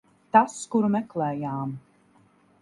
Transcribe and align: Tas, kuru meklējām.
Tas, 0.37 0.55
kuru 0.75 0.89
meklējām. 0.95 1.77